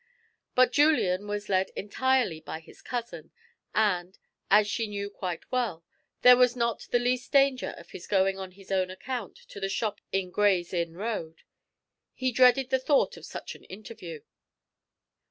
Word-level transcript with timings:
But 0.55 0.71
Julian 0.71 1.27
was 1.27 1.47
led 1.47 1.69
entirely 1.75 2.39
by 2.39 2.59
his 2.59 2.81
cousin, 2.81 3.31
and, 3.75 4.17
as 4.49 4.65
she 4.65 4.87
knew 4.87 5.11
quite 5.11 5.51
well, 5.51 5.85
there 6.23 6.35
was 6.35 6.55
not 6.55 6.87
the 6.89 6.97
least 6.97 7.31
danger 7.31 7.75
of 7.77 7.91
his 7.91 8.07
going 8.07 8.39
on 8.39 8.53
his 8.53 8.71
own 8.71 8.89
account 8.89 9.37
to 9.49 9.59
the 9.59 9.69
shop 9.69 10.01
in 10.11 10.31
Gray's 10.31 10.73
Inn 10.73 10.97
Road; 10.97 11.43
he 12.15 12.31
dreaded 12.31 12.71
the 12.71 12.79
thought 12.79 13.15
of 13.15 13.27
such 13.27 13.53
an 13.53 13.63
interview. 13.65 14.21